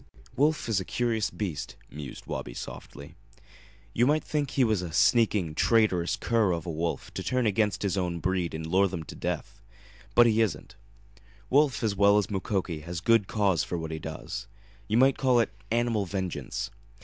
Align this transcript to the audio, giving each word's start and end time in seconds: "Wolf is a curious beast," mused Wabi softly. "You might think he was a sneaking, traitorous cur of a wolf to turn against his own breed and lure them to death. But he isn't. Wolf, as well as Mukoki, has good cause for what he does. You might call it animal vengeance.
"Wolf 0.35 0.67
is 0.67 0.79
a 0.79 0.83
curious 0.83 1.29
beast," 1.29 1.75
mused 1.91 2.25
Wabi 2.25 2.55
softly. 2.55 3.13
"You 3.93 4.07
might 4.07 4.23
think 4.23 4.49
he 4.49 4.63
was 4.63 4.81
a 4.81 4.91
sneaking, 4.91 5.53
traitorous 5.53 6.15
cur 6.15 6.53
of 6.53 6.65
a 6.65 6.71
wolf 6.71 7.13
to 7.13 7.21
turn 7.23 7.45
against 7.45 7.83
his 7.83 7.99
own 7.99 8.17
breed 8.19 8.55
and 8.55 8.65
lure 8.65 8.87
them 8.87 9.03
to 9.03 9.13
death. 9.15 9.61
But 10.15 10.25
he 10.25 10.41
isn't. 10.41 10.75
Wolf, 11.51 11.83
as 11.83 11.95
well 11.95 12.17
as 12.17 12.31
Mukoki, 12.31 12.79
has 12.79 12.99
good 12.99 13.27
cause 13.27 13.63
for 13.63 13.77
what 13.77 13.91
he 13.91 13.99
does. 13.99 14.47
You 14.87 14.97
might 14.97 15.19
call 15.19 15.39
it 15.39 15.53
animal 15.69 16.07
vengeance. 16.07 16.71